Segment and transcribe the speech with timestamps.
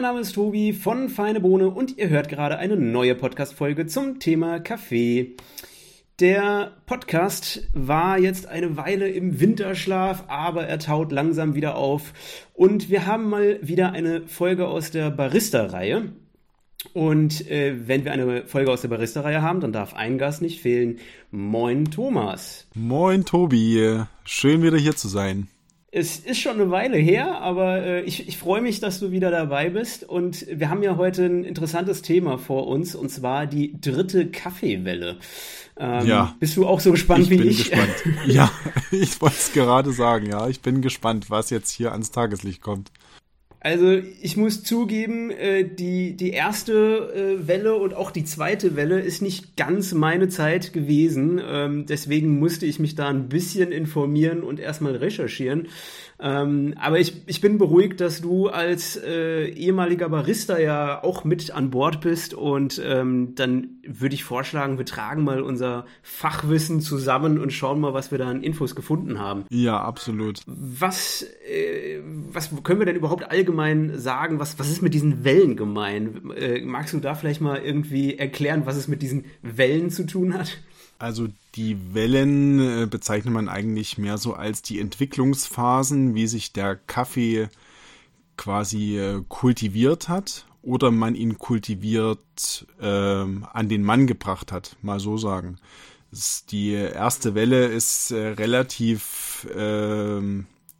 [0.00, 4.18] mein Name ist Tobi von Feine Bohne und ihr hört gerade eine neue Podcast-Folge zum
[4.18, 5.36] Thema Kaffee.
[6.20, 12.14] Der Podcast war jetzt eine Weile im Winterschlaf, aber er taut langsam wieder auf.
[12.54, 16.12] Und wir haben mal wieder eine Folge aus der Barista-Reihe.
[16.94, 20.62] Und äh, wenn wir eine Folge aus der Barista-Reihe haben, dann darf ein Gast nicht
[20.62, 20.98] fehlen.
[21.30, 22.66] Moin Thomas.
[22.72, 24.00] Moin Tobi.
[24.24, 25.48] Schön wieder hier zu sein.
[25.92, 29.32] Es ist schon eine Weile her, aber äh, ich, ich freue mich, dass du wieder
[29.32, 30.04] dabei bist.
[30.04, 35.16] Und wir haben ja heute ein interessantes Thema vor uns, und zwar die dritte Kaffeewelle.
[35.76, 36.36] Ähm, ja.
[36.38, 37.70] Bist du auch so gespannt ich wie bin ich?
[37.70, 38.04] Gespannt.
[38.26, 38.52] ja,
[38.92, 40.46] ich wollte es gerade sagen, ja.
[40.46, 42.92] Ich bin gespannt, was jetzt hier ans Tageslicht kommt.
[43.62, 46.72] Also ich muss zugeben, äh, die, die erste
[47.42, 51.38] äh, Welle und auch die zweite Welle ist nicht ganz meine Zeit gewesen.
[51.44, 55.68] Ähm, deswegen musste ich mich da ein bisschen informieren und erstmal recherchieren.
[56.22, 61.50] Ähm, aber ich, ich bin beruhigt, dass du als äh, ehemaliger Barista ja auch mit
[61.50, 67.38] an Bord bist und ähm, dann würde ich vorschlagen, wir tragen mal unser Fachwissen zusammen
[67.38, 69.44] und schauen mal, was wir da an Infos gefunden haben.
[69.48, 70.40] Ja, absolut.
[70.46, 72.00] Was, äh,
[72.32, 73.49] was können wir denn überhaupt allgemein
[73.98, 74.38] sagen?
[74.38, 76.30] Was, was ist mit diesen Wellen gemein?
[76.36, 80.34] Äh, magst du da vielleicht mal irgendwie erklären, was es mit diesen Wellen zu tun
[80.34, 80.58] hat?
[80.98, 86.76] Also die Wellen äh, bezeichnet man eigentlich mehr so als die Entwicklungsphasen, wie sich der
[86.76, 87.48] Kaffee
[88.36, 95.00] quasi äh, kultiviert hat oder man ihn kultiviert äh, an den Mann gebracht hat, mal
[95.00, 95.56] so sagen.
[96.50, 100.20] Die erste Welle ist äh, relativ äh,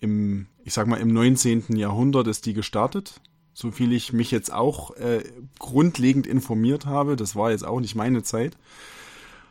[0.00, 1.76] im, ich sag mal, im 19.
[1.76, 3.20] Jahrhundert ist die gestartet.
[3.52, 5.22] So viel ich mich jetzt auch äh,
[5.58, 8.56] grundlegend informiert habe, das war jetzt auch nicht meine Zeit.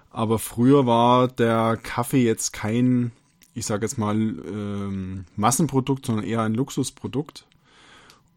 [0.09, 3.11] Aber früher war der Kaffee jetzt kein,
[3.53, 7.45] ich sage jetzt mal, ähm, Massenprodukt, sondern eher ein Luxusprodukt.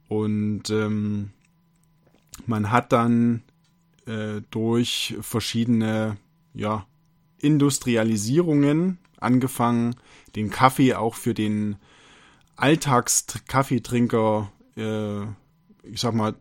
[0.08, 1.30] Und ähm,
[2.46, 3.42] man hat dann
[4.04, 6.18] äh, durch verschiedene
[6.52, 6.86] ja,
[7.38, 9.96] Industrialisierungen angefangen,
[10.36, 11.76] den Kaffee auch für den
[12.62, 15.22] Alltagskaffeetrinker, äh,
[15.82, 16.36] ich sag mal,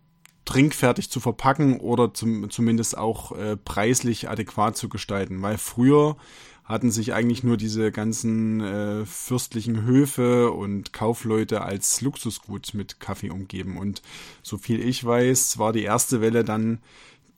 [0.45, 5.41] trinkfertig zu verpacken oder zum, zumindest auch äh, preislich adäquat zu gestalten.
[5.41, 6.17] Weil früher
[6.63, 13.31] hatten sich eigentlich nur diese ganzen äh, fürstlichen Höfe und Kaufleute als Luxusgut mit Kaffee
[13.31, 13.77] umgeben.
[13.77, 14.03] Und
[14.43, 16.81] so viel ich weiß, war die erste Welle dann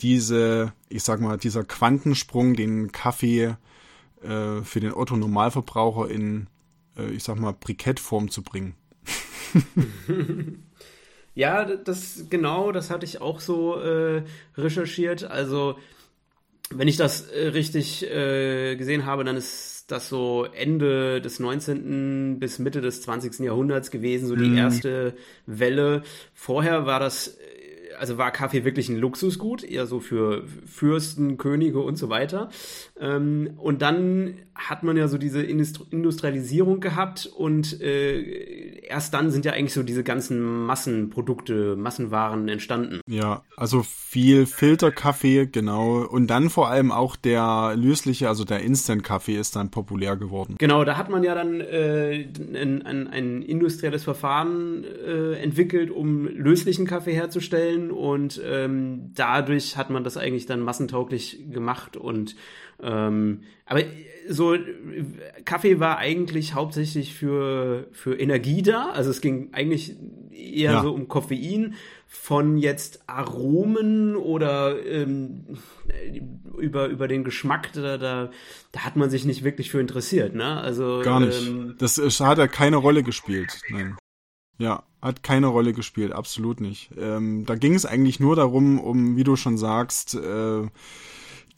[0.02, 3.56] diese, ich sag mal, dieser Quantensprung, den Kaffee
[4.22, 6.48] äh, für den Otto Normalverbraucher in,
[6.96, 8.76] ich sag mal, Brikettform zu bringen.
[11.36, 14.24] Ja, das genau, das hatte ich auch so äh,
[14.56, 15.24] recherchiert.
[15.24, 15.78] Also,
[16.70, 22.40] wenn ich das äh, richtig äh, gesehen habe, dann ist das so Ende des 19.
[22.40, 23.40] bis Mitte des 20.
[23.40, 24.58] Jahrhunderts gewesen, so die mhm.
[24.58, 25.16] erste
[25.46, 26.04] Welle.
[26.34, 27.38] Vorher war das
[28.00, 32.50] also war Kaffee wirklich ein Luxusgut, eher so für Fürsten, Könige und so weiter.
[33.00, 39.46] Ähm, und dann hat man ja so diese Industrialisierung gehabt und äh, erst dann sind
[39.46, 43.02] ja eigentlich so diese ganzen Massenprodukte, Massenwaren entstanden.
[43.08, 46.04] Ja, also viel Filterkaffee, genau.
[46.04, 50.56] Und dann vor allem auch der lösliche, also der Instant-Kaffee ist dann populär geworden.
[50.60, 56.28] Genau, da hat man ja dann äh, ein, ein, ein, industrielles Verfahren äh, entwickelt, um
[56.28, 62.36] löslichen Kaffee herzustellen und ähm, dadurch hat man das eigentlich dann massentauglich gemacht und
[62.82, 63.82] ähm, aber
[64.28, 64.56] so
[65.46, 69.96] Kaffee war eigentlich hauptsächlich für für Energie da, also es ging eigentlich
[70.32, 70.82] eher ja.
[70.82, 71.76] so um Koffein
[72.08, 75.58] von jetzt Aromen oder ähm,
[76.58, 78.32] über über den Geschmack da, da
[78.72, 80.60] da hat man sich nicht wirklich für interessiert, ne?
[80.62, 81.48] Also gar nicht.
[81.48, 83.62] Ähm, das hat ja keine Rolle gespielt.
[83.70, 83.98] Nein.
[84.64, 86.92] Ja, hat keine Rolle gespielt, absolut nicht.
[86.98, 90.62] Ähm, da ging es eigentlich nur darum, um, wie du schon sagst, äh,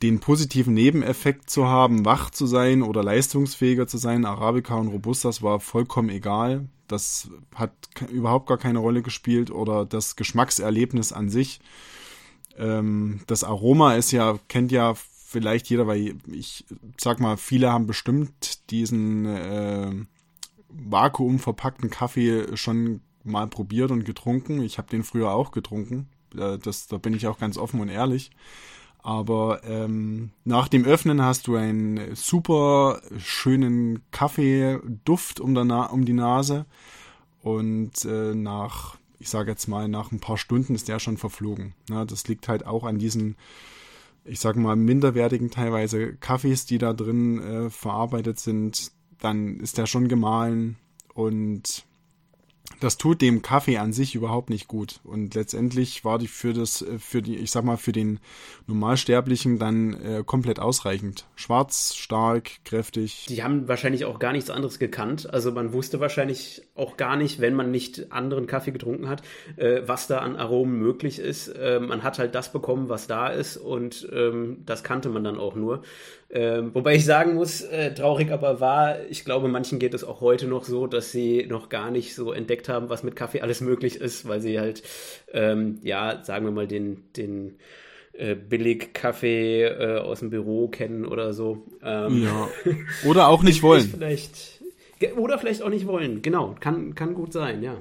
[0.01, 4.25] den positiven Nebeneffekt zu haben, wach zu sein oder leistungsfähiger zu sein.
[4.25, 6.68] Arabica und Robustas war vollkommen egal.
[6.88, 7.74] Das hat
[8.09, 11.59] überhaupt gar keine Rolle gespielt oder das Geschmackserlebnis an sich.
[12.57, 16.65] Ähm, das Aroma ist ja, kennt ja vielleicht jeder, weil ich
[16.97, 19.91] sag mal, viele haben bestimmt diesen äh,
[20.77, 24.62] vakuumverpackten Kaffee schon mal probiert und getrunken.
[24.62, 26.07] Ich habe den früher auch getrunken.
[26.38, 28.31] Äh, das, da bin ich auch ganz offen und ehrlich.
[29.06, 36.66] Aber ähm, nach dem Öffnen hast du einen super schönen Kaffeeduft um, um die Nase.
[37.44, 41.75] Und äh, nach, ich sage jetzt mal, nach ein paar Stunden ist der schon verflogen.
[41.88, 43.36] Ja, das liegt halt auch an diesen,
[44.24, 49.85] ich sage mal, minderwertigen teilweise Kaffees, die da drin äh, verarbeitet sind dann ist der
[49.85, 50.77] schon gemahlen
[51.13, 51.85] und
[52.79, 55.00] das tut dem Kaffee an sich überhaupt nicht gut.
[55.03, 58.19] Und letztendlich war die für das, äh, für die, ich sag mal, für den
[58.67, 61.25] Normalsterblichen dann äh, komplett ausreichend.
[61.35, 63.27] Schwarz, stark, kräftig.
[63.29, 65.31] Die haben wahrscheinlich auch gar nichts anderes gekannt.
[65.31, 69.21] Also man wusste wahrscheinlich auch gar nicht, wenn man nicht anderen Kaffee getrunken hat,
[69.56, 71.47] äh, was da an Aromen möglich ist.
[71.50, 75.38] Äh, man hat halt das bekommen, was da ist und ähm, das kannte man dann
[75.38, 75.83] auch nur.
[76.35, 80.19] Ähm, wobei ich sagen muss, äh, traurig aber war, ich glaube, manchen geht es auch
[80.19, 83.61] heute noch so, dass sie noch gar nicht so entdeckt haben, was mit Kaffee alles
[83.61, 84.83] möglich ist, weil sie halt,
[85.31, 87.57] ähm, ja, sagen wir mal, den, den
[88.11, 91.67] äh, Billig-Kaffee äh, aus dem Büro kennen oder so.
[91.81, 92.49] Ähm, ja.
[93.09, 93.87] Oder auch nicht wollen.
[93.89, 94.61] Vielleicht,
[95.15, 96.55] oder vielleicht auch nicht wollen, genau.
[96.59, 97.77] Kann, kann gut sein, ja.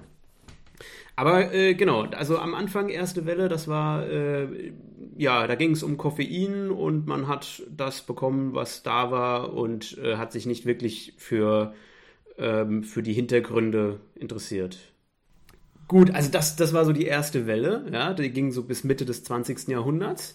[1.16, 4.72] Aber äh, genau, also am Anfang erste Welle, das war, äh,
[5.16, 9.96] ja, da ging es um Koffein und man hat das bekommen, was da war und
[9.98, 11.74] äh, hat sich nicht wirklich für,
[12.36, 14.92] ähm, für die Hintergründe interessiert.
[15.86, 19.04] Gut, also das, das war so die erste Welle, ja, die ging so bis Mitte
[19.04, 19.68] des 20.
[19.68, 20.34] Jahrhunderts.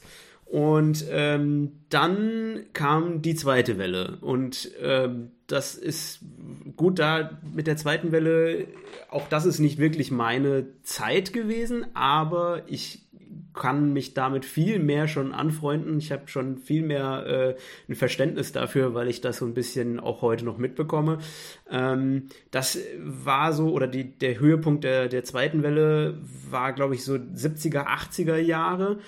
[0.49, 4.17] Und ähm, dann kam die zweite Welle.
[4.21, 6.21] Und ähm, das ist
[6.75, 8.65] gut da mit der zweiten Welle.
[9.11, 13.05] Auch das ist nicht wirklich meine Zeit gewesen, aber ich
[13.53, 15.99] kann mich damit viel mehr schon anfreunden.
[15.99, 17.55] Ich habe schon viel mehr äh,
[17.91, 21.19] ein Verständnis dafür, weil ich das so ein bisschen auch heute noch mitbekomme.
[21.69, 26.17] Ähm, das war so, oder die, der Höhepunkt der, der zweiten Welle
[26.49, 28.99] war, glaube ich, so 70er, 80er Jahre.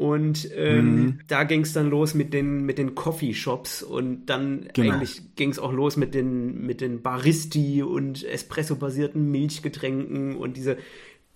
[0.00, 1.18] Und ähm, mhm.
[1.28, 4.94] da ging es dann los mit den, mit den Coffeeshops und dann genau.
[4.94, 10.78] eigentlich ging es auch los mit den, mit den Baristi und Espresso-basierten Milchgetränken und diese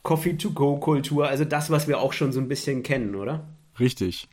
[0.03, 1.29] Coffee-to-go-Kultur.
[1.29, 3.47] Also das, was wir auch schon so ein bisschen kennen, oder?
[3.79, 4.31] Richtig.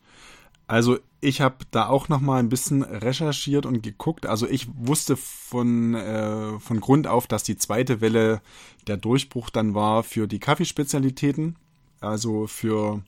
[0.66, 4.26] Also ich habe da auch noch mal ein bisschen recherchiert und geguckt.
[4.26, 8.40] Also ich wusste von, äh, von Grund auf, dass die zweite Welle
[8.88, 11.58] der Durchbruch dann war für die Kaffeespezialitäten.
[12.00, 13.02] Also für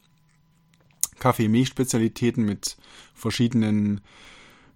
[1.24, 2.76] Kaffee-Milch-Spezialitäten mit
[3.14, 4.02] verschiedenen,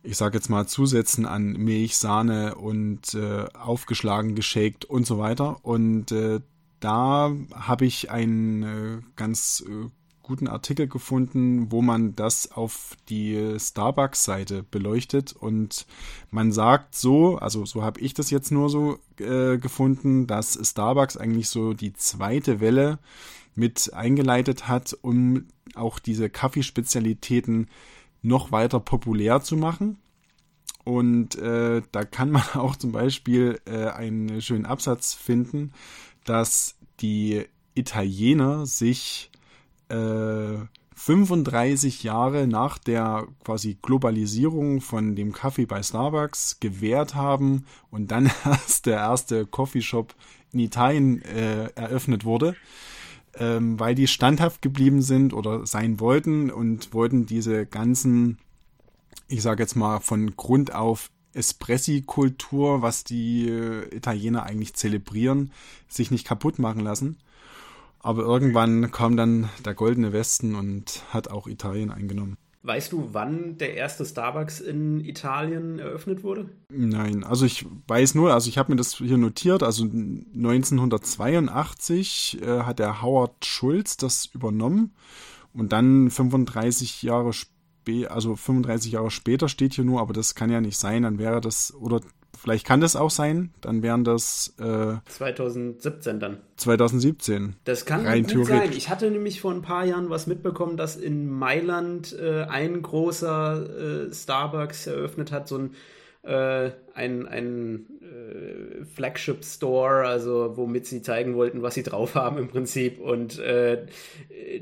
[0.02, 5.58] ich sage jetzt mal, Zusätzen an Milch, Sahne und äh, aufgeschlagen, geshakt und so weiter.
[5.66, 6.40] Und äh,
[6.80, 9.90] da habe ich einen äh, ganz äh,
[10.24, 15.86] guten Artikel gefunden, wo man das auf die Starbucks-Seite beleuchtet und
[16.32, 21.18] man sagt so, also so habe ich das jetzt nur so äh, gefunden, dass Starbucks
[21.18, 23.00] eigentlich so die zweite Welle
[23.58, 27.68] mit eingeleitet hat, um auch diese Kaffeespezialitäten
[28.22, 29.98] noch weiter populär zu machen.
[30.84, 35.74] Und äh, da kann man auch zum Beispiel äh, einen schönen Absatz finden,
[36.24, 39.32] dass die Italiener sich
[39.90, 40.58] äh,
[40.96, 48.32] 35 Jahre nach der quasi Globalisierung von dem Kaffee bei Starbucks gewährt haben und dann
[48.46, 50.16] erst der erste Coffeeshop
[50.54, 52.56] in Italien äh, eröffnet wurde
[53.40, 58.38] ähm, weil die standhaft geblieben sind oder sein wollten und wollten diese ganzen,
[59.28, 65.52] ich sage jetzt mal von Grund auf Espressi-Kultur, was die äh, Italiener eigentlich zelebrieren,
[65.88, 67.18] sich nicht kaputt machen lassen.
[68.00, 72.38] Aber irgendwann kam dann der goldene Westen und hat auch Italien eingenommen.
[72.64, 76.50] Weißt du, wann der erste Starbucks in Italien eröffnet wurde?
[76.70, 82.64] Nein, also ich weiß nur, also ich habe mir das hier notiert, also 1982 äh,
[82.64, 84.94] hat der Howard Schulz das übernommen
[85.54, 90.50] und dann 35 Jahre später, also 35 Jahre später steht hier nur, aber das kann
[90.50, 92.02] ja nicht sein, dann wäre das, oder
[92.38, 96.38] Vielleicht kann das auch sein, dann wären das äh, 2017 dann.
[96.58, 97.56] 2017.
[97.66, 98.72] Das kann rein gut sein.
[98.72, 104.08] Ich hatte nämlich vor ein paar Jahren was mitbekommen, dass in Mailand äh, ein großer
[104.10, 105.72] äh, Starbucks eröffnet hat, so ein
[106.28, 112.38] äh, ein, ein äh, Flagship Store, also womit sie zeigen wollten, was sie drauf haben
[112.38, 113.00] im Prinzip.
[113.00, 113.86] Und äh,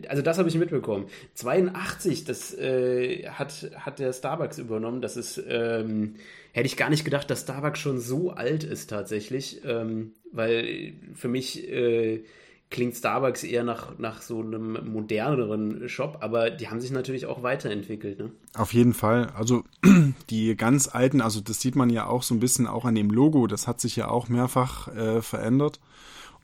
[0.07, 1.07] also das habe ich mitbekommen.
[1.33, 5.01] 82, das hat, hat der Starbucks übernommen.
[5.01, 6.17] Das ist ähm,
[6.55, 11.27] hätte ich gar nicht gedacht, dass Starbucks schon so alt ist tatsächlich, ähm, weil für
[11.27, 12.23] mich äh,
[12.69, 17.43] klingt Starbucks eher nach, nach so einem moderneren Shop, aber die haben sich natürlich auch
[17.43, 18.19] weiterentwickelt.
[18.19, 18.31] Ne?
[18.53, 19.33] Auf jeden Fall.
[19.35, 19.65] Also
[20.29, 23.09] die ganz alten, also das sieht man ja auch so ein bisschen auch an dem
[23.09, 25.81] Logo, das hat sich ja auch mehrfach äh, verändert.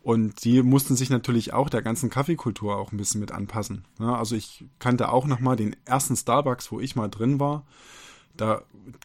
[0.04, 3.86] Und die mussten sich natürlich auch der ganzen Kaffeekultur auch ein bisschen mit anpassen.
[3.98, 4.18] Ja, ne?
[4.18, 7.66] also ich kannte auch noch mal den ersten Starbucks, wo ich mal drin war
[8.38, 8.64] da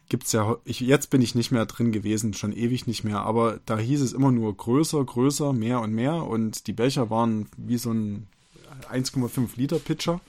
[0.09, 3.61] gibt's ja, ich, jetzt bin ich nicht mehr drin gewesen, schon ewig nicht mehr, aber
[3.66, 7.78] da hieß es immer nur größer, größer, mehr und mehr und die Becher waren wie
[7.78, 8.26] so ein
[8.90, 10.21] 1,5 Liter Pitcher.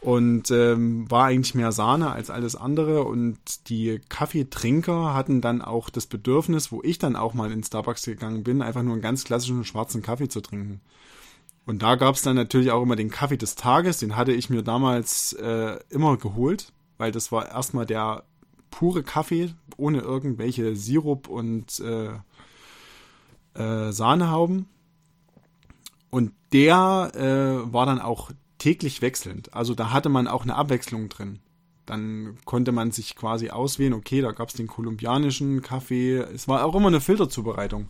[0.00, 3.02] und ähm, war eigentlich mehr Sahne als alles andere.
[3.02, 8.04] Und die Kaffeetrinker hatten dann auch das Bedürfnis, wo ich dann auch mal in Starbucks
[8.04, 10.80] gegangen bin, einfach nur einen ganz klassischen schwarzen Kaffee zu trinken.
[11.66, 14.48] Und da gab es dann natürlich auch immer den Kaffee des Tages, den hatte ich
[14.48, 18.24] mir damals äh, immer geholt, weil das war erstmal der
[18.70, 22.10] pure Kaffee, ohne irgendwelche Sirup und äh,
[23.54, 24.66] äh, Sahnehauben.
[26.10, 29.54] Und der äh, war dann auch täglich wechselnd.
[29.54, 31.40] Also da hatte man auch eine Abwechslung drin.
[31.86, 36.16] Dann konnte man sich quasi auswählen, okay, da gab es den kolumbianischen Kaffee.
[36.18, 37.88] Es war auch immer eine Filterzubereitung.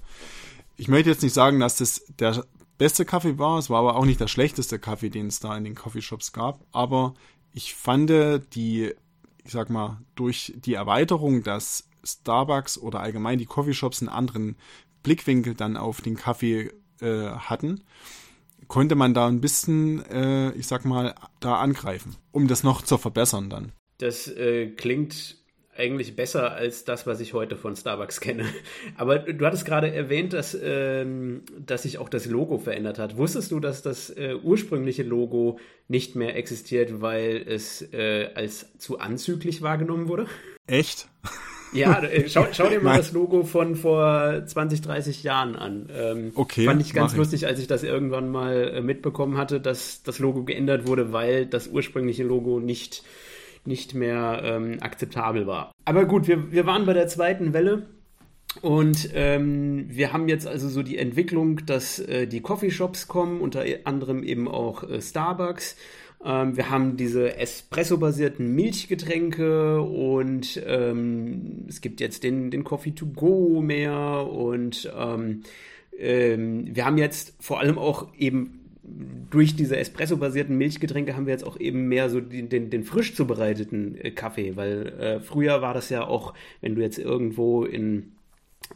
[0.77, 2.45] Ich möchte jetzt nicht sagen, dass das der
[2.77, 5.65] beste Kaffee war, es war aber auch nicht der schlechteste Kaffee, den es da in
[5.65, 6.65] den Coffeeshops gab.
[6.71, 7.15] Aber
[7.59, 8.09] ich fand
[8.55, 8.95] die,
[9.45, 14.55] ich sag mal, durch die Erweiterung, dass Starbucks oder allgemein die Coffeeshops einen anderen
[15.03, 17.83] Blickwinkel dann auf den Kaffee äh, hatten,
[18.69, 22.97] konnte man da ein bisschen, äh, ich sag mal, da angreifen, um das noch zu
[22.97, 23.73] verbessern dann.
[23.99, 25.38] Das äh, klingt
[25.79, 28.45] eigentlich besser als das, was ich heute von Starbucks kenne.
[28.97, 33.17] Aber du hattest gerade erwähnt, dass, ähm, dass sich auch das Logo verändert hat.
[33.17, 38.99] Wusstest du, dass das äh, ursprüngliche Logo nicht mehr existiert, weil es äh, als zu
[38.99, 40.27] anzüglich wahrgenommen wurde?
[40.67, 41.09] Echt?
[41.73, 45.89] Ja, äh, schau, schau dir mal das Logo von vor 20, 30 Jahren an.
[45.95, 46.65] Ähm, okay.
[46.65, 50.45] Fand ich ganz lustig, als ich das irgendwann mal äh, mitbekommen hatte, dass das Logo
[50.45, 53.03] geändert wurde, weil das ursprüngliche Logo nicht,
[53.69, 55.71] nicht mehr ähm, akzeptabel war.
[55.85, 57.87] Aber gut, wir, wir waren bei der zweiten Welle.
[58.63, 63.65] Und ähm, wir haben jetzt also so die Entwicklung, dass äh, die Coffeeshops kommen, unter
[63.85, 65.77] anderem eben auch äh, Starbucks.
[66.25, 73.07] Ähm, wir haben diese Espresso-basierten Milchgetränke und ähm, es gibt jetzt den, den Coffee to
[73.07, 75.43] go mehr und ähm,
[75.97, 78.68] ähm, wir haben jetzt vor allem auch eben
[79.31, 83.15] durch diese Espresso-basierten Milchgetränke haben wir jetzt auch eben mehr so den, den, den frisch
[83.15, 88.13] zubereiteten äh, Kaffee, weil äh, früher war das ja auch, wenn du jetzt irgendwo in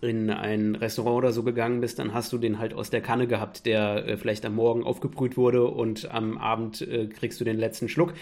[0.00, 3.26] in ein Restaurant oder so gegangen bist, dann hast du den halt aus der Kanne
[3.26, 7.58] gehabt, der äh, vielleicht am Morgen aufgebrüht wurde und am Abend äh, kriegst du den
[7.58, 8.14] letzten Schluck.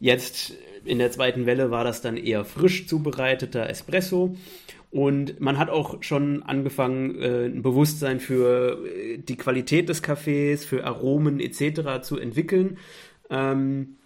[0.00, 0.54] Jetzt
[0.84, 4.34] in der zweiten Welle war das dann eher frisch zubereiteter Espresso
[4.94, 10.64] und man hat auch schon angefangen, äh, ein Bewusstsein für äh, die Qualität des Kaffees,
[10.64, 12.00] für Aromen etc.
[12.02, 12.78] zu entwickeln.
[13.28, 13.96] Ähm,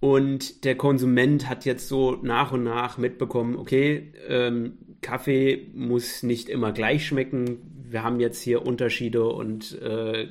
[0.00, 6.50] und der Konsument hat jetzt so nach und nach mitbekommen, okay, ähm, Kaffee muss nicht
[6.50, 7.86] immer gleich schmecken.
[7.88, 10.28] Wir haben jetzt hier Unterschiede und äh,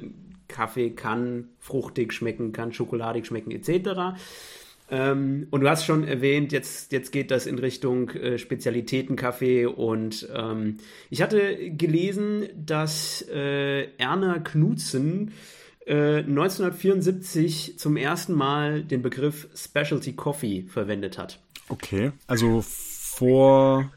[0.47, 4.15] Kaffee kann fruchtig schmecken, kann schokoladig schmecken etc.
[4.91, 10.27] Ähm, und du hast schon erwähnt, jetzt, jetzt geht das in Richtung äh, Spezialitätenkaffee und
[10.35, 10.77] ähm,
[11.09, 15.31] ich hatte gelesen, dass äh, Erna Knudsen
[15.87, 21.39] 1974 äh, zum ersten Mal den Begriff Specialty Coffee verwendet hat.
[21.69, 23.91] Okay, also vor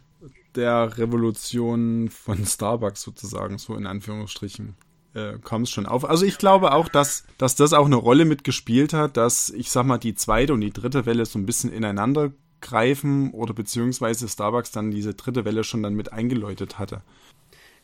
[0.54, 4.76] der Revolution von Starbucks sozusagen, so in Anführungsstrichen,
[5.14, 6.08] äh, kam es schon auf.
[6.08, 9.86] Also ich glaube auch, dass, dass das auch eine Rolle mitgespielt hat, dass ich sag
[9.86, 14.72] mal die zweite und die dritte Welle so ein bisschen ineinander greifen oder beziehungsweise Starbucks
[14.72, 17.02] dann diese dritte Welle schon dann mit eingeläutet hatte.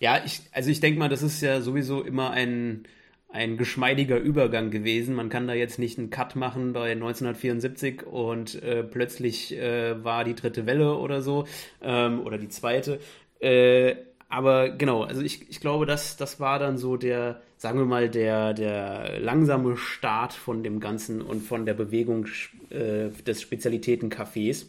[0.00, 2.84] Ja, ich, also ich denke mal, das ist ja sowieso immer ein,
[3.28, 5.14] ein geschmeidiger Übergang gewesen.
[5.14, 10.25] Man kann da jetzt nicht einen Cut machen bei 1974 und äh, plötzlich äh, war
[10.25, 11.46] die dritte Welle oder so
[11.82, 12.99] ähm, oder die zweite.
[13.38, 13.96] Äh,
[14.30, 18.08] aber genau, also ich, ich glaube, das, das war dann so der, sagen wir mal,
[18.08, 22.26] der, der langsame Start von dem Ganzen und von der Bewegung
[22.70, 24.66] äh, des Spezialitätencafés.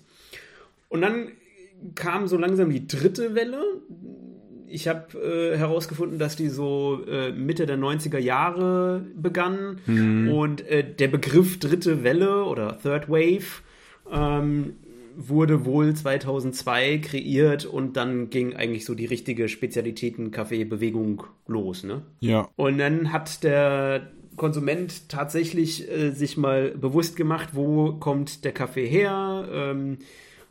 [0.89, 1.31] Und dann
[1.93, 3.63] kam so langsam die dritte Welle,
[4.67, 10.31] ich habe äh, herausgefunden, dass die so äh, Mitte der 90er Jahre begann mhm.
[10.31, 13.61] und äh, der Begriff dritte Welle oder Third Wave
[14.11, 14.73] ähm,
[15.15, 22.03] wurde wohl 2002 kreiert und dann ging eigentlich so die richtige Spezialitäten-Kaffee-Bewegung los, ne?
[22.19, 22.47] Ja.
[22.55, 28.87] Und dann hat der Konsument tatsächlich äh, sich mal bewusst gemacht, wo kommt der Kaffee
[28.87, 29.97] her, ähm,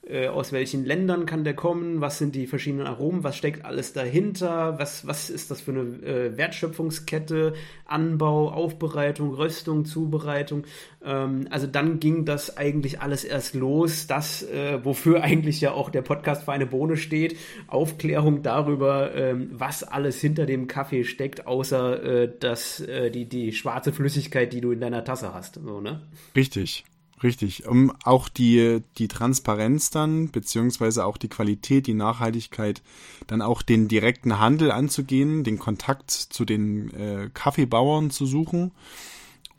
[0.06, 3.92] äh, aus welchen Ländern kann der kommen, was sind die verschiedenen Aromen, was steckt alles
[3.92, 7.52] dahinter, was, was ist das für eine äh, Wertschöpfungskette,
[7.84, 10.64] Anbau, Aufbereitung, Röstung, Zubereitung.
[11.04, 15.90] Ähm, also dann ging das eigentlich alles erst los, das, äh, wofür eigentlich ja auch
[15.90, 22.02] der Podcast Feine Bohne steht, Aufklärung darüber, ähm, was alles hinter dem Kaffee steckt, außer
[22.02, 25.56] äh, das, äh, die, die schwarze Flüssigkeit, die du in deiner Tasse hast.
[25.56, 26.00] So, ne?
[26.34, 26.84] Richtig.
[27.22, 32.82] Richtig, um auch die, die Transparenz dann, beziehungsweise auch die Qualität, die Nachhaltigkeit,
[33.26, 38.72] dann auch den direkten Handel anzugehen, den Kontakt zu den äh, Kaffeebauern zu suchen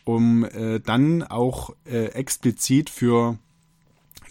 [0.03, 3.38] um äh, dann auch äh, explizit für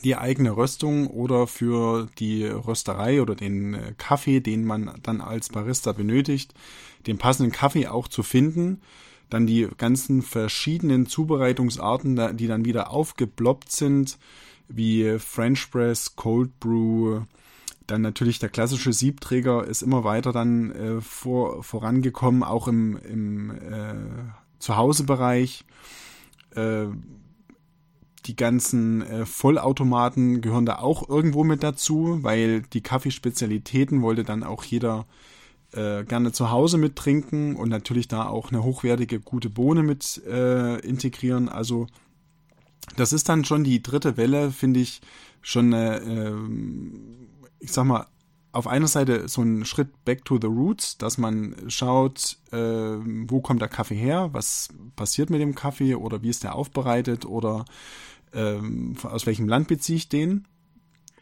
[0.02, 5.50] die eigene Röstung oder für die Rösterei oder den äh, Kaffee, den man dann als
[5.50, 6.54] Barista benötigt,
[7.06, 8.80] den passenden Kaffee auch zu finden.
[9.30, 14.18] Dann die ganzen verschiedenen Zubereitungsarten, die dann wieder aufgeploppt sind,
[14.68, 17.22] wie French Press, Cold Brew,
[17.90, 23.50] dann natürlich der klassische Siebträger ist immer weiter dann äh, vor, vorangekommen, auch im, im
[23.50, 23.94] äh,
[24.60, 25.64] Zuhausebereich.
[26.54, 26.86] Äh,
[28.26, 34.44] die ganzen äh, Vollautomaten gehören da auch irgendwo mit dazu, weil die Kaffeespezialitäten wollte dann
[34.44, 35.06] auch jeder
[35.72, 40.78] äh, gerne zu Hause mittrinken und natürlich da auch eine hochwertige, gute Bohne mit äh,
[40.80, 41.48] integrieren.
[41.48, 41.86] Also
[42.96, 45.00] das ist dann schon die dritte Welle, finde ich,
[45.42, 46.32] schon, äh,
[47.60, 48.06] ich sag mal,
[48.52, 53.40] auf einer Seite so ein Schritt back to the roots, dass man schaut, äh, wo
[53.40, 57.64] kommt der Kaffee her, was passiert mit dem Kaffee oder wie ist der aufbereitet oder
[58.32, 60.46] ähm, aus welchem Land beziehe ich den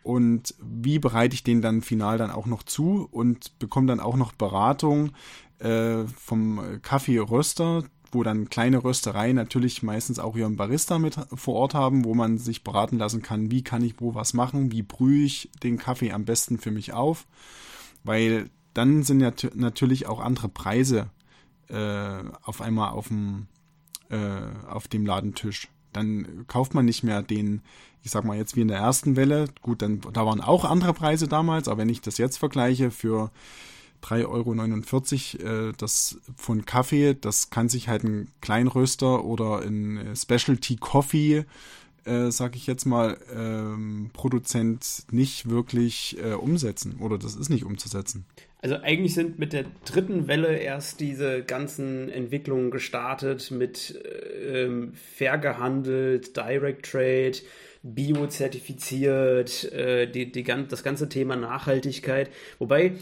[0.09, 4.17] und wie bereite ich den dann final dann auch noch zu und bekomme dann auch
[4.17, 5.11] noch Beratung
[5.59, 11.75] äh, vom Kaffeeröster, wo dann kleine Röstereien natürlich meistens auch ihren Barista mit vor Ort
[11.75, 15.27] haben, wo man sich beraten lassen kann, wie kann ich wo was machen, wie brühe
[15.27, 17.27] ich den Kaffee am besten für mich auf,
[18.03, 21.11] weil dann sind ja natürlich auch andere Preise
[21.69, 23.47] äh, auf einmal auf dem,
[24.09, 24.17] äh,
[24.71, 25.69] auf dem Ladentisch.
[25.99, 27.62] Dann kauft man nicht mehr den,
[28.02, 30.95] ich sag mal jetzt wie in der ersten Welle, gut, dann da waren auch andere
[30.95, 33.31] Preise damals, aber wenn ich das jetzt vergleiche für
[34.02, 40.76] 3,49 Euro äh, das von Kaffee, das kann sich halt ein Kleinröster oder ein Specialty
[40.76, 41.45] Coffee,
[42.05, 47.64] äh, sag ich jetzt mal, ähm, Produzent nicht wirklich äh, umsetzen oder das ist nicht
[47.64, 48.25] umzusetzen.
[48.61, 54.03] Also eigentlich sind mit der dritten Welle erst diese ganzen Entwicklungen gestartet mit
[54.45, 57.38] ähm, fair gehandelt, Direct Trade,
[57.83, 62.31] biozertifiziert, äh, die, die, das ganze Thema Nachhaltigkeit.
[62.59, 62.95] Wobei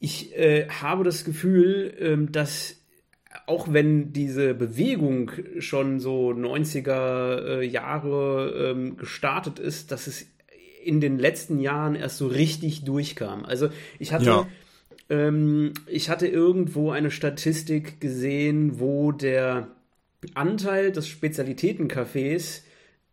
[0.00, 2.76] ich äh, habe das Gefühl, ähm, dass
[3.46, 10.26] auch wenn diese Bewegung schon so 90er äh, Jahre ähm, gestartet ist, dass es
[10.84, 13.44] in den letzten Jahren erst so richtig durchkam.
[13.44, 14.46] Also ich hatte, ja.
[15.10, 19.68] ähm, ich hatte irgendwo eine Statistik gesehen, wo der
[20.34, 22.62] Anteil des Spezialitätencafés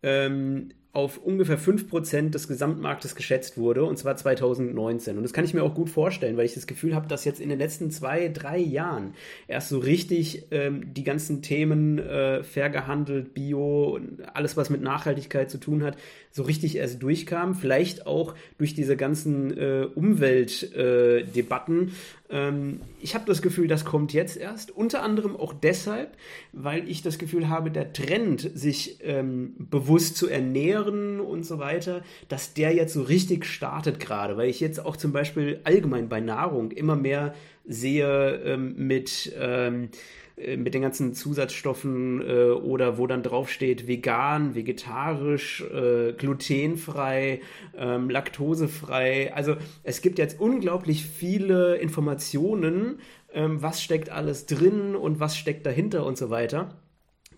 [0.02, 5.18] ähm, auf ungefähr 5% des Gesamtmarktes geschätzt wurde, und zwar 2019.
[5.18, 7.38] Und das kann ich mir auch gut vorstellen, weil ich das Gefühl habe, dass jetzt
[7.38, 9.12] in den letzten zwei, drei Jahren
[9.46, 14.00] erst so richtig ähm, die ganzen Themen äh, fair gehandelt, Bio,
[14.32, 15.98] alles, was mit Nachhaltigkeit zu tun hat,
[16.30, 17.54] so richtig erst durchkam.
[17.54, 21.88] Vielleicht auch durch diese ganzen äh, Umweltdebatten.
[22.30, 22.52] Äh,
[23.00, 24.70] ich habe das Gefühl, das kommt jetzt erst.
[24.70, 26.16] Unter anderem auch deshalb,
[26.52, 30.85] weil ich das Gefühl habe, der Trend, sich ähm, bewusst zu ernähren
[31.20, 34.36] und so weiter, dass der jetzt so richtig startet gerade.
[34.36, 39.88] Weil ich jetzt auch zum Beispiel allgemein bei Nahrung immer mehr sehe ähm, mit ähm,
[40.36, 47.40] äh, mit den ganzen Zusatzstoffen äh, oder wo dann draufsteht vegan, vegetarisch, äh, glutenfrei,
[47.76, 49.32] ähm, laktosefrei.
[49.34, 53.00] Also es gibt jetzt unglaublich viele Informationen,
[53.32, 56.74] ähm, was steckt alles drin und was steckt dahinter und so weiter.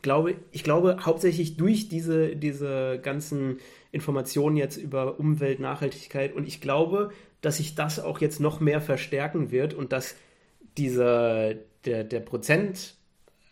[0.03, 3.59] Glaube, ich glaube hauptsächlich durch diese, diese ganzen
[3.91, 8.81] Informationen jetzt über Umwelt, Nachhaltigkeit und ich glaube, dass sich das auch jetzt noch mehr
[8.81, 10.15] verstärken wird und dass
[10.77, 12.97] dieser, der, der Prozentanteil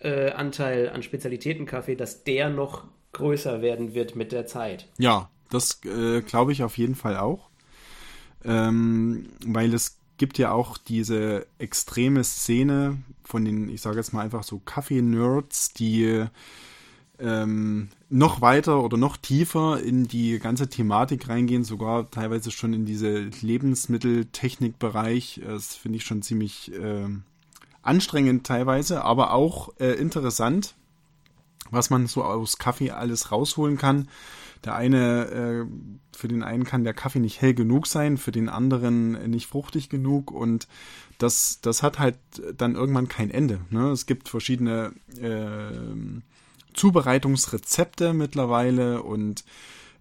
[0.01, 4.89] äh, an Spezialitätenkaffee, dass der noch größer werden wird mit der Zeit.
[4.99, 7.51] Ja, das äh, glaube ich auf jeden Fall auch.
[8.45, 14.23] Ähm, weil es gibt ja auch diese extreme Szene von den, ich sage jetzt mal
[14.23, 16.27] einfach so Kaffee-Nerds, die
[17.19, 22.85] ähm, noch weiter oder noch tiefer in die ganze Thematik reingehen, sogar teilweise schon in
[22.85, 25.41] diese Lebensmitteltechnikbereich.
[25.45, 27.09] Das finde ich schon ziemlich äh,
[27.83, 30.75] anstrengend teilweise, aber auch äh, interessant,
[31.71, 34.09] was man so aus Kaffee alles rausholen kann.
[34.65, 35.67] Der eine, äh,
[36.17, 39.89] für den einen kann der Kaffee nicht hell genug sein, für den anderen nicht fruchtig
[39.89, 40.67] genug und
[41.19, 42.19] das, das hat halt
[42.57, 43.61] dann irgendwann kein Ende.
[43.71, 43.91] Ne?
[43.91, 46.21] Es gibt verschiedene äh,
[46.75, 49.45] Zubereitungsrezepte mittlerweile und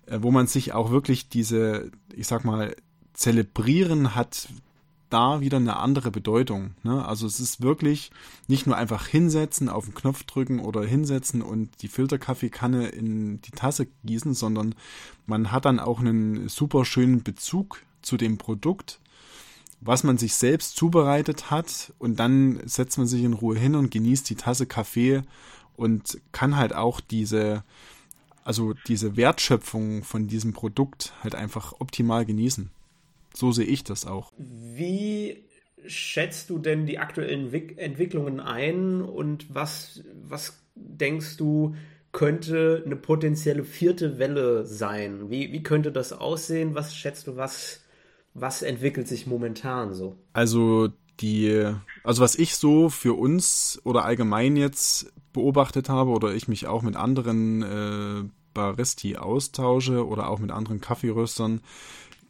[0.07, 2.75] äh, wo man sich auch wirklich diese, ich sag mal,
[3.13, 4.49] zelebrieren hat
[5.15, 6.71] da wieder eine andere Bedeutung.
[6.83, 7.05] Ne?
[7.05, 8.11] Also es ist wirklich
[8.49, 13.51] nicht nur einfach hinsetzen, auf den Knopf drücken oder hinsetzen und die Filterkaffeekanne in die
[13.51, 14.75] Tasse gießen, sondern
[15.25, 18.99] man hat dann auch einen super schönen Bezug zu dem Produkt,
[19.79, 23.91] was man sich selbst zubereitet hat und dann setzt man sich in Ruhe hin und
[23.91, 25.21] genießt die Tasse Kaffee
[25.77, 27.63] und kann halt auch diese,
[28.43, 32.69] also diese Wertschöpfung von diesem Produkt halt einfach optimal genießen.
[33.35, 34.31] So sehe ich das auch.
[34.37, 35.45] Wie
[35.87, 41.75] schätzt du denn die aktuellen Entwicklungen ein und was, was denkst du,
[42.11, 45.29] könnte eine potenzielle vierte Welle sein?
[45.29, 46.73] Wie, wie könnte das aussehen?
[46.73, 47.83] Was schätzt du, was,
[48.33, 50.17] was entwickelt sich momentan so?
[50.33, 56.47] Also die, also was ich so für uns oder allgemein jetzt beobachtet habe oder ich
[56.47, 61.61] mich auch mit anderen äh, Baristi austausche oder auch mit anderen Kaffeeröstern,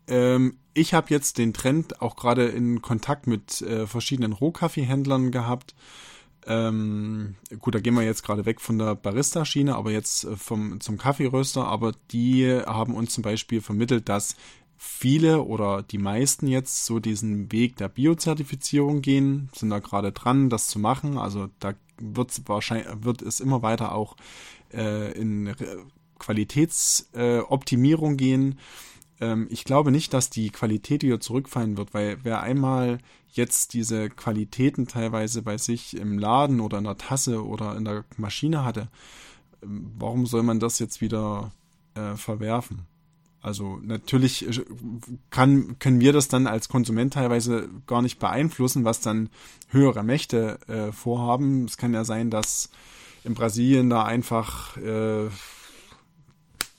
[0.08, 5.76] ähm, ich habe jetzt den Trend auch gerade in Kontakt mit äh, verschiedenen Rohkaffeehändlern gehabt.
[6.48, 10.80] Ähm, gut, da gehen wir jetzt gerade weg von der Barista-Schiene, aber jetzt äh, vom,
[10.82, 11.66] zum Kaffeeröster.
[11.66, 14.36] Aber die haben uns zum Beispiel vermittelt, dass
[14.78, 20.50] viele oder die meisten jetzt so diesen Weg der Biozertifizierung gehen, sind da gerade dran,
[20.50, 21.18] das zu machen.
[21.18, 24.18] Also da wird wahrscheinlich wird es immer weiter auch
[24.74, 25.56] äh, in
[26.20, 28.60] Qualitätsoptimierung äh, gehen.
[29.22, 32.98] Ähm, ich glaube nicht, dass die Qualität wieder zurückfallen wird, weil wer einmal
[33.34, 38.06] jetzt diese Qualitäten teilweise bei sich im Laden oder in der Tasse oder in der
[38.18, 38.90] Maschine hatte,
[39.62, 41.52] ähm, warum soll man das jetzt wieder
[41.96, 42.88] äh, verwerfen?
[43.42, 44.64] Also natürlich äh,
[45.30, 49.30] kann, können wir das dann als Konsument teilweise gar nicht beeinflussen, was dann
[49.70, 51.66] höhere Mächte äh, vorhaben.
[51.66, 52.70] Es kann ja sein, dass
[53.26, 55.30] in Brasilien da einfach äh,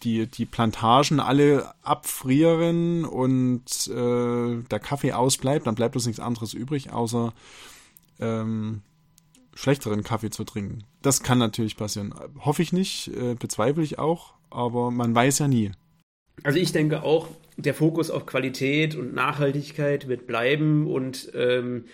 [0.04, 6.54] die, die Plantagen alle abfrieren und äh, der Kaffee ausbleibt, dann bleibt uns nichts anderes
[6.54, 7.32] übrig, außer
[8.20, 8.82] ähm,
[9.54, 10.84] schlechteren Kaffee zu trinken.
[11.02, 12.14] Das kann natürlich passieren.
[12.38, 15.72] Hoffe ich nicht, äh, bezweifle ich auch, aber man weiß ja nie.
[16.42, 21.84] Also ich denke auch, der Fokus auf Qualität und Nachhaltigkeit wird bleiben und ähm,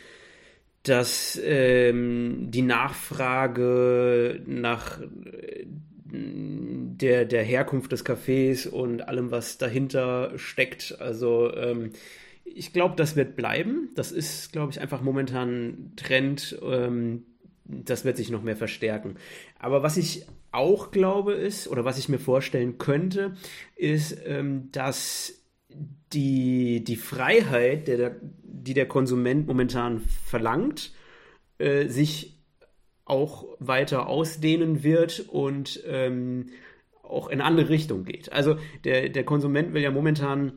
[0.82, 5.66] dass ähm, die Nachfrage nach äh,
[6.12, 11.90] der, der Herkunft des Cafés und allem, was dahinter steckt, also ähm,
[12.54, 13.90] ich glaube, das wird bleiben.
[13.94, 16.58] Das ist, glaube ich, einfach momentan Trend.
[16.62, 17.24] Ähm,
[17.64, 19.16] das wird sich noch mehr verstärken.
[19.58, 23.36] Aber was ich auch glaube ist, oder was ich mir vorstellen könnte,
[23.76, 25.44] ist, ähm, dass
[26.12, 30.92] die, die Freiheit, der, die der Konsument momentan verlangt,
[31.58, 32.39] äh, sich
[33.10, 36.46] auch weiter ausdehnen wird und ähm,
[37.02, 38.32] auch in eine andere Richtung geht.
[38.32, 40.52] Also der, der Konsument will ja momentan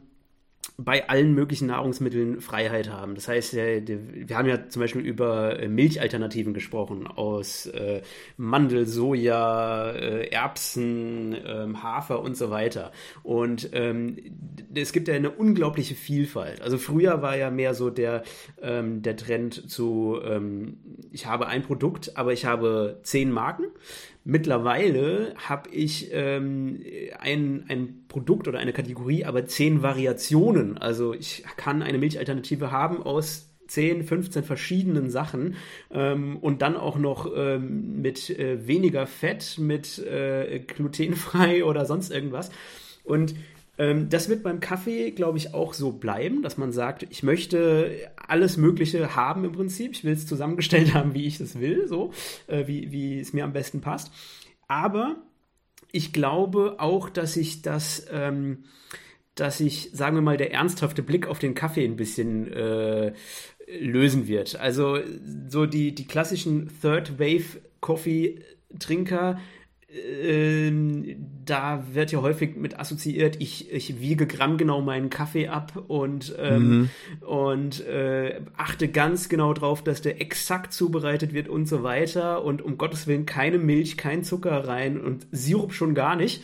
[0.77, 3.13] bei allen möglichen Nahrungsmitteln Freiheit haben.
[3.13, 8.01] Das heißt, wir haben ja zum Beispiel über äh, Milchalternativen gesprochen aus äh,
[8.37, 12.91] Mandel, Soja, äh, Erbsen, ähm, Hafer und so weiter.
[13.21, 14.17] Und ähm,
[14.73, 16.61] es gibt ja eine unglaubliche Vielfalt.
[16.61, 18.23] Also früher war ja mehr so der,
[18.61, 20.19] ähm, der Trend zu,
[21.11, 23.65] ich habe ein Produkt, aber ich habe zehn Marken.
[24.25, 26.81] Mittlerweile habe ich ähm,
[27.19, 30.77] ein, ein Produkt oder eine Kategorie, aber zehn Variationen.
[30.77, 35.55] Also ich kann eine Milchalternative haben aus 10, 15 verschiedenen Sachen
[35.91, 42.11] ähm, und dann auch noch ähm, mit äh, weniger Fett, mit äh, glutenfrei oder sonst
[42.11, 42.49] irgendwas.
[43.03, 43.35] Und
[43.77, 48.11] ähm, das wird beim Kaffee, glaube ich, auch so bleiben, dass man sagt, ich möchte
[48.15, 49.93] alles Mögliche haben im Prinzip.
[49.93, 52.11] Ich will es zusammengestellt haben, wie ich es will, so,
[52.47, 54.11] äh, wie, es mir am besten passt.
[54.67, 55.17] Aber
[55.91, 58.65] ich glaube auch, dass ich das, ähm,
[59.35, 63.13] dass ich, sagen wir mal, der ernsthafte Blick auf den Kaffee ein bisschen äh,
[63.79, 64.55] lösen wird.
[64.59, 64.99] Also
[65.47, 68.39] so die, die klassischen Third Wave Coffee
[68.79, 69.39] Trinker,
[69.95, 76.33] ähm, da wird ja häufig mit assoziiert, ich, ich wiege grammgenau meinen Kaffee ab und,
[76.39, 76.89] ähm, mhm.
[77.27, 82.61] und äh, achte ganz genau drauf, dass der exakt zubereitet wird und so weiter und
[82.61, 86.43] um Gottes Willen keine Milch, kein Zucker rein und Sirup schon gar nicht.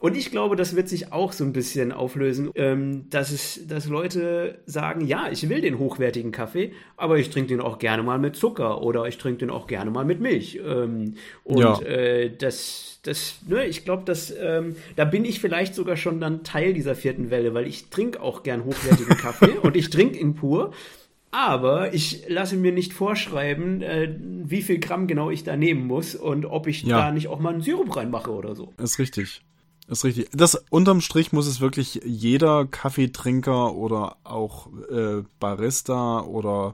[0.00, 3.88] Und ich glaube, das wird sich auch so ein bisschen auflösen, ähm, dass es, dass
[3.88, 8.18] Leute sagen, ja, ich will den hochwertigen Kaffee, aber ich trinke den auch gerne mal
[8.18, 10.60] mit Zucker oder ich trinke den auch gerne mal mit Milch.
[10.64, 11.80] Ähm, und ja.
[11.82, 16.44] äh, das, das, ne, ich glaube, dass ähm, da bin ich vielleicht sogar schon dann
[16.44, 20.34] Teil dieser vierten Welle, weil ich trinke auch gern hochwertigen Kaffee und ich trinke ihn
[20.34, 20.72] pur.
[21.30, 26.14] Aber ich lasse mir nicht vorschreiben, äh, wie viel Gramm genau ich da nehmen muss
[26.14, 26.98] und ob ich ja.
[26.98, 28.72] da nicht auch mal einen Sirup reinmache oder so.
[28.92, 29.42] ist richtig.
[29.88, 30.28] Ist richtig.
[30.32, 36.72] Das unterm Strich muss es wirklich jeder Kaffeetrinker oder auch äh, Barista oder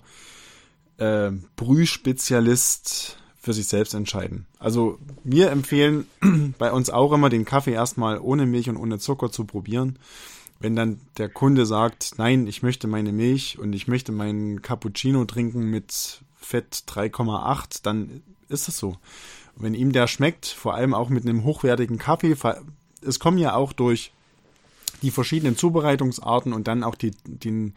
[0.98, 4.46] äh, Brühspezialist für sich selbst entscheiden.
[4.58, 6.06] Also wir empfehlen
[6.58, 9.98] bei uns auch immer den Kaffee erstmal ohne Milch und ohne Zucker zu probieren.
[10.58, 15.24] Wenn dann der Kunde sagt, nein, ich möchte meine Milch und ich möchte meinen Cappuccino
[15.24, 18.96] trinken mit Fett 3,8, dann ist es so.
[19.56, 22.34] wenn ihm der schmeckt, vor allem auch mit einem hochwertigen Kaffee,
[23.06, 24.12] es kommen ja auch durch
[25.02, 27.72] die verschiedenen Zubereitungsarten und dann auch die, die,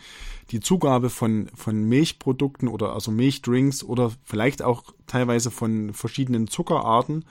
[0.51, 7.25] die Zugabe von, von Milchprodukten oder also Milchdrinks oder vielleicht auch teilweise von verschiedenen Zuckerarten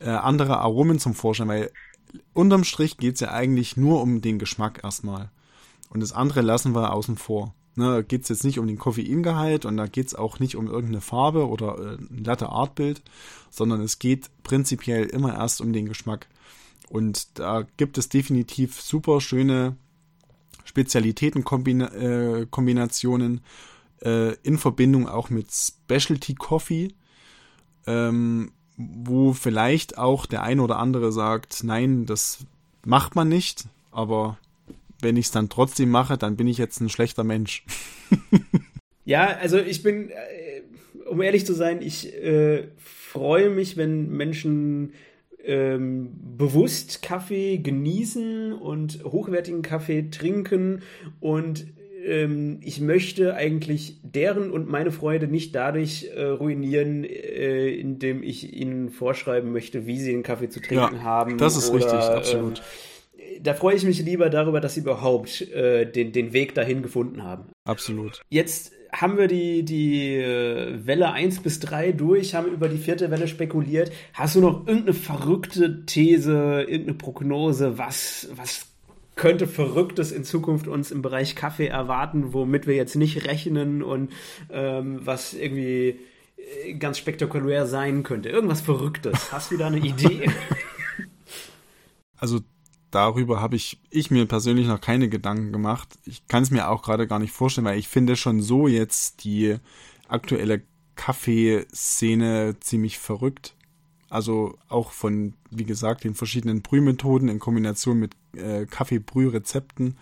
[0.00, 1.70] äh, andere Aromen zum Vorschein, weil
[2.34, 5.30] unterm Strich geht es ja eigentlich nur um den Geschmack erstmal.
[5.90, 7.54] Und das andere lassen wir außen vor.
[7.74, 10.56] Ne, da geht es jetzt nicht um den Koffeingehalt und da geht es auch nicht
[10.56, 13.02] um irgendeine Farbe oder äh, ein Latte Artbild,
[13.50, 16.26] sondern es geht prinzipiell immer erst um den Geschmack.
[16.90, 19.76] Und da gibt es definitiv super schöne
[20.64, 23.42] Spezialitätenkombinationen
[24.02, 26.88] äh, in Verbindung auch mit Specialty Coffee,
[27.86, 32.38] ähm, wo vielleicht auch der eine oder andere sagt, nein, das
[32.84, 34.38] macht man nicht, aber
[35.00, 37.64] wenn ich es dann trotzdem mache, dann bin ich jetzt ein schlechter Mensch.
[39.04, 40.62] ja, also ich bin, äh,
[41.08, 44.92] um ehrlich zu sein, ich äh, freue mich, wenn Menschen
[45.44, 50.82] ähm, bewusst Kaffee genießen und hochwertigen Kaffee trinken
[51.20, 51.66] und
[52.04, 58.52] ähm, ich möchte eigentlich deren und meine Freude nicht dadurch äh, ruinieren, äh, indem ich
[58.54, 61.38] ihnen vorschreiben möchte, wie sie den Kaffee zu trinken ja, haben.
[61.38, 62.58] Das ist oder, richtig, absolut.
[62.58, 66.82] Ähm, da freue ich mich lieber darüber, dass sie überhaupt äh, den, den Weg dahin
[66.82, 67.50] gefunden haben.
[67.64, 68.22] Absolut.
[68.30, 73.10] Jetzt haben wir die, die äh, Welle 1 bis 3 durch, haben über die vierte
[73.10, 73.92] Welle spekuliert.
[74.14, 78.66] Hast du noch irgendeine verrückte These, irgendeine Prognose, was, was
[79.16, 84.12] könnte Verrücktes in Zukunft uns im Bereich Kaffee erwarten, womit wir jetzt nicht rechnen und
[84.50, 85.98] ähm, was irgendwie
[86.64, 88.28] äh, ganz spektakulär sein könnte?
[88.28, 89.32] Irgendwas Verrücktes.
[89.32, 90.30] Hast du da eine Idee?
[92.20, 92.40] Also
[92.90, 95.98] darüber habe ich, ich mir persönlich noch keine Gedanken gemacht.
[96.04, 99.24] Ich kann es mir auch gerade gar nicht vorstellen, weil ich finde schon so jetzt
[99.24, 99.56] die
[100.08, 100.62] aktuelle
[100.96, 103.54] Kaffeeszene ziemlich verrückt.
[104.10, 109.98] Also auch von, wie gesagt, den verschiedenen Brühmethoden in Kombination mit äh, Kaffeebrührezepten,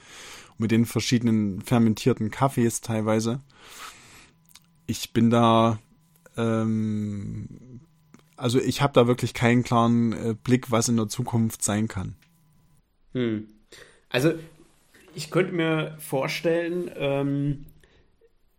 [0.58, 3.40] mit den verschiedenen fermentierten Kaffees teilweise.
[4.86, 5.80] Ich bin da,
[6.36, 7.80] ähm,
[8.36, 12.14] also ich habe da wirklich keinen klaren äh, Blick, was in der Zukunft sein kann.
[13.16, 13.48] Hm.
[14.10, 14.34] Also,
[15.14, 17.64] ich könnte mir vorstellen, ähm,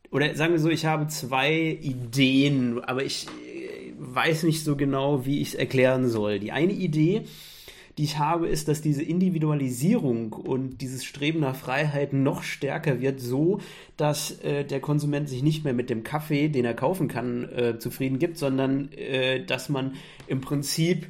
[0.09, 5.27] oder sagen wir so, ich habe zwei Ideen, aber ich äh, weiß nicht so genau,
[5.27, 6.39] wie ich es erklären soll.
[6.39, 7.25] Die eine Idee,
[7.99, 13.19] die ich habe, ist, dass diese Individualisierung und dieses Streben nach Freiheit noch stärker wird,
[13.19, 13.59] so
[13.95, 17.77] dass äh, der Konsument sich nicht mehr mit dem Kaffee, den er kaufen kann, äh,
[17.77, 19.93] zufrieden gibt, sondern äh, dass man
[20.25, 21.05] im Prinzip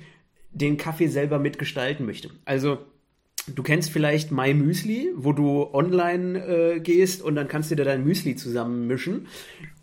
[0.51, 2.31] den Kaffee selber mitgestalten möchte.
[2.43, 2.79] Also
[3.55, 7.86] Du kennst vielleicht My Müsli, wo du online äh, gehst und dann kannst du dir
[7.86, 9.27] dein Müsli zusammenmischen.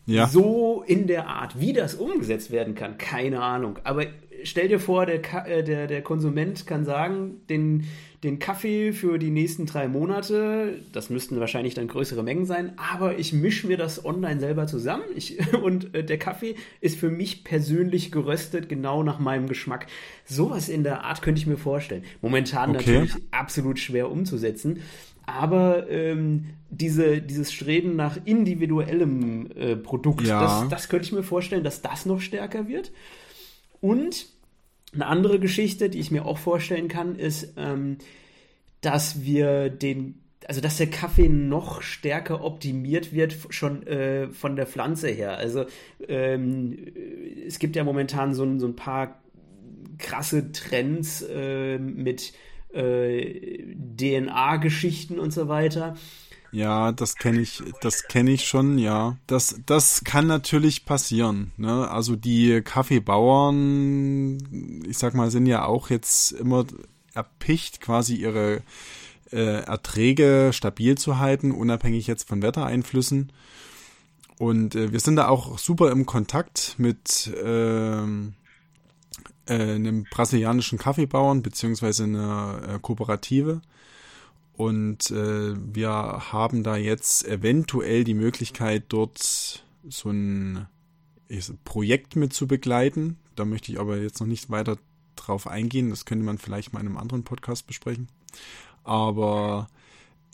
[0.06, 0.26] Ja.
[0.26, 3.78] So in der Art, wie das umgesetzt werden kann, keine Ahnung.
[3.84, 4.04] Aber
[4.44, 7.84] stell dir vor, der, äh, der, der Konsument kann sagen, den,
[8.22, 13.18] den Kaffee für die nächsten drei Monate, das müssten wahrscheinlich dann größere Mengen sein, aber
[13.18, 17.44] ich mische mir das online selber zusammen ich, und äh, der Kaffee ist für mich
[17.44, 19.86] persönlich geröstet, genau nach meinem Geschmack.
[20.24, 22.04] Sowas in der Art könnte ich mir vorstellen.
[22.22, 22.78] Momentan okay.
[22.78, 24.80] natürlich absolut schwer umzusetzen.
[25.26, 30.40] Aber ähm, diese, dieses Streben nach individuellem äh, Produkt, ja.
[30.40, 32.92] das, das könnte ich mir vorstellen, dass das noch stärker wird.
[33.80, 34.33] Und
[34.94, 37.98] eine andere Geschichte, die ich mir auch vorstellen kann, ist, ähm,
[38.80, 44.66] dass wir den, also dass der Kaffee noch stärker optimiert wird, schon äh, von der
[44.66, 45.36] Pflanze her.
[45.36, 45.66] Also
[46.06, 46.76] ähm,
[47.46, 49.20] es gibt ja momentan so, so ein paar
[49.98, 52.32] krasse Trends äh, mit
[52.72, 53.62] äh,
[53.96, 55.96] DNA-Geschichten und so weiter.
[56.54, 59.16] Ja, das kenne ich, das kenne ich schon, ja.
[59.26, 61.50] Das, das kann natürlich passieren.
[61.56, 61.90] Ne?
[61.90, 64.38] Also die Kaffeebauern,
[64.86, 66.64] ich sag mal, sind ja auch jetzt immer
[67.12, 68.62] erpicht, quasi ihre
[69.32, 73.32] äh, Erträge stabil zu halten, unabhängig jetzt von Wettereinflüssen.
[74.38, 78.34] Und äh, wir sind da auch super im Kontakt mit ähm,
[79.46, 83.60] äh, einem brasilianischen Kaffeebauern beziehungsweise einer äh, Kooperative.
[84.56, 90.66] Und äh, wir haben da jetzt eventuell die Möglichkeit, dort so ein
[91.64, 93.18] Projekt mit zu begleiten.
[93.34, 94.78] Da möchte ich aber jetzt noch nicht weiter
[95.16, 95.90] drauf eingehen.
[95.90, 98.08] Das könnte man vielleicht mal in einem anderen Podcast besprechen.
[98.84, 99.68] Aber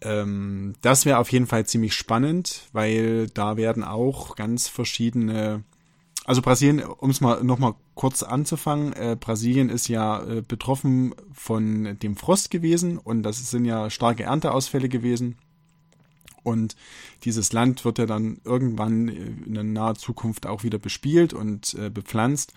[0.03, 5.65] ähm, das wäre auf jeden Fall ziemlich spannend, weil da werden auch ganz verschiedene
[6.25, 11.99] also Brasilien, um es mal nochmal kurz anzufangen, äh, Brasilien ist ja äh, betroffen von
[11.99, 15.37] dem Frost gewesen und das sind ja starke Ernteausfälle gewesen.
[16.43, 16.75] Und
[17.25, 21.91] dieses Land wird ja dann irgendwann in der naher Zukunft auch wieder bespielt und äh,
[21.91, 22.55] bepflanzt.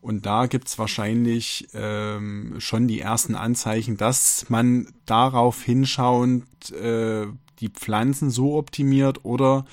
[0.00, 7.26] Und da gibt's wahrscheinlich ähm, schon die ersten Anzeichen, dass man darauf hinschauend äh,
[7.60, 9.64] die Pflanzen so optimiert oder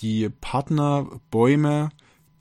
[0.00, 1.90] die Partnerbäume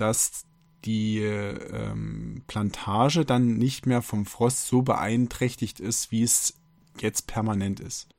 [0.04, 0.44] dass
[0.84, 6.56] die ähm, Plantage dann nicht mehr vom Frost so beeinträchtigt ist, wie es
[7.00, 8.10] jetzt permanent ist.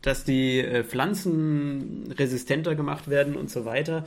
[0.00, 4.06] Dass die äh, Pflanzen resistenter gemacht werden und so weiter.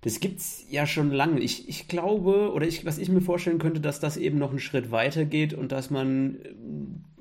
[0.00, 1.38] Das gibt es ja schon lange.
[1.38, 4.58] Ich, ich glaube, oder ich, was ich mir vorstellen könnte, dass das eben noch einen
[4.58, 6.38] Schritt weiter geht und dass man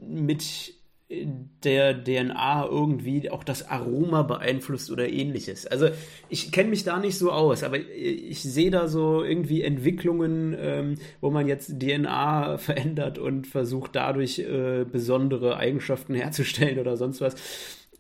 [0.01, 0.73] mit
[1.09, 5.65] der DNA irgendwie auch das Aroma beeinflusst oder ähnliches.
[5.65, 5.89] Also
[6.29, 10.95] ich kenne mich da nicht so aus, aber ich sehe da so irgendwie Entwicklungen, ähm,
[11.19, 17.35] wo man jetzt DNA verändert und versucht dadurch äh, besondere Eigenschaften herzustellen oder sonst was.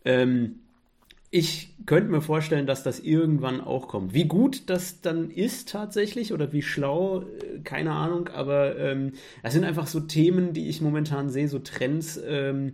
[0.05, 0.59] Ähm,
[1.31, 4.13] ich könnte mir vorstellen, dass das irgendwann auch kommt.
[4.13, 9.13] Wie gut das dann ist tatsächlich oder wie schlau, äh, keine Ahnung, aber ähm,
[9.43, 12.73] das sind einfach so Themen, die ich momentan sehe, so Trends, ähm,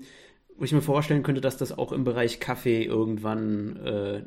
[0.58, 4.24] wo ich mir vorstellen könnte, dass das auch im Bereich Kaffee irgendwann äh,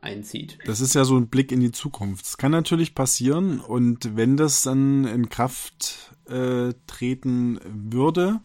[0.00, 0.58] einzieht.
[0.64, 2.24] Das ist ja so ein Blick in die Zukunft.
[2.24, 8.40] Es kann natürlich passieren und wenn das dann in Kraft äh, treten würde,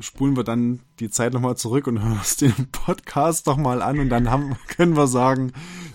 [0.00, 4.08] spulen wir dann die Zeit nochmal zurück und hören uns den Podcast nochmal an und
[4.08, 5.52] dann haben, können wir sagen,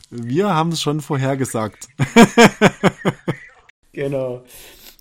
[0.10, 1.88] wir haben es schon vorhergesagt.
[3.91, 4.43] genau.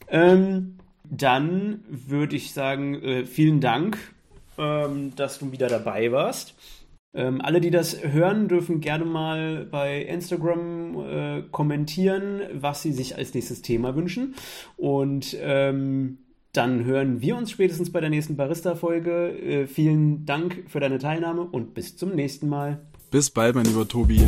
[0.08, 3.98] Ähm, dann würde ich sagen, äh, vielen Dank
[4.58, 6.54] ähm, dass du wieder dabei warst.
[7.14, 13.16] Ähm, alle, die das hören, dürfen gerne mal bei Instagram äh, kommentieren, was sie sich
[13.16, 14.34] als nächstes Thema wünschen.
[14.76, 16.18] Und ähm,
[16.52, 19.38] dann hören wir uns spätestens bei der nächsten Barista-Folge.
[19.38, 22.80] Äh, vielen Dank für deine Teilnahme und bis zum nächsten Mal.
[23.10, 24.22] Bis bald, mein lieber Tobi.